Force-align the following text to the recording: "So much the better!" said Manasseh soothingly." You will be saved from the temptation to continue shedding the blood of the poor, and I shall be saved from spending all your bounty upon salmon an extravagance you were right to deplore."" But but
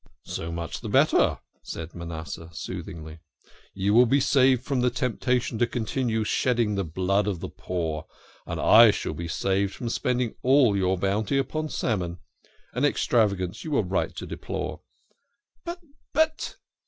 "So 0.35 0.51
much 0.51 0.81
the 0.81 0.89
better!" 0.89 1.37
said 1.61 1.93
Manasseh 1.93 2.49
soothingly." 2.53 3.19
You 3.75 3.93
will 3.93 4.07
be 4.07 4.19
saved 4.19 4.63
from 4.65 4.81
the 4.81 4.89
temptation 4.89 5.59
to 5.59 5.67
continue 5.67 6.23
shedding 6.23 6.73
the 6.73 6.83
blood 6.83 7.27
of 7.27 7.39
the 7.39 7.49
poor, 7.49 8.07
and 8.47 8.59
I 8.59 8.89
shall 8.89 9.13
be 9.13 9.27
saved 9.27 9.75
from 9.75 9.89
spending 9.89 10.33
all 10.41 10.75
your 10.75 10.97
bounty 10.97 11.37
upon 11.37 11.69
salmon 11.69 12.17
an 12.73 12.83
extravagance 12.83 13.63
you 13.63 13.69
were 13.69 13.83
right 13.83 14.15
to 14.15 14.25
deplore."" 14.25 14.81
But 15.65 15.81
but 16.13 16.57